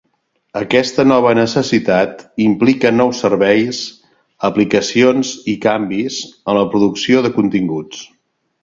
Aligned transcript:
Aquesta 0.59 1.03
nova 1.09 1.33
necessitat 1.39 2.23
implica 2.47 2.93
nous 2.95 3.19
serveis, 3.27 3.83
aplicacions 4.51 5.37
i 5.55 5.59
canvis 5.69 6.21
en 6.33 6.61
la 6.63 6.69
producció 6.75 7.27
de 7.29 7.37
continguts. 7.43 8.05